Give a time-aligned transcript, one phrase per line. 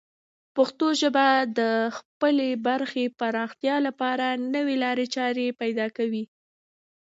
[0.55, 1.27] پښتو ژبه
[1.59, 1.59] د
[1.97, 6.23] خپلې برخې پراختیا لپاره نوې لارې چارې پیدا کوي.